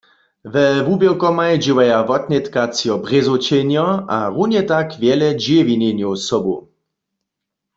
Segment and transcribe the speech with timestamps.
[0.53, 6.55] We wuběrkomaj dźěłaja wotnětka třo Brězowčenjo a runje tak wjele Dźěwinjenjow sobu.